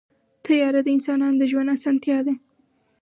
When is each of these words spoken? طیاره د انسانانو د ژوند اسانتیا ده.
طیاره 0.45 0.81
د 0.83 0.87
انسانانو 0.95 1.39
د 1.39 1.43
ژوند 1.51 1.69
اسانتیا 1.77 2.17
ده. 2.25 2.33